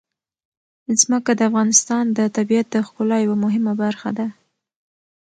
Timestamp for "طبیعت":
2.37-2.67